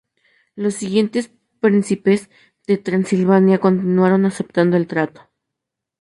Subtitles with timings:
[0.55, 2.31] Los siguientes príncipes
[2.65, 5.29] de Transilvania continuaron aceptando el tratado.